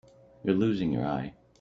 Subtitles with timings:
[0.43, 1.35] You're losing your eye.